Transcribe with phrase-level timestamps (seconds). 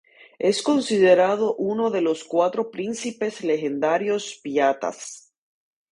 [0.39, 5.31] Es considerado uno de los cuatro príncipes legendarios Piastas.